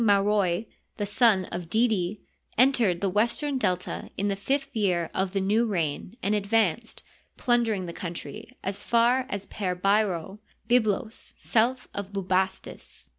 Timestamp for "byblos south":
10.67-11.87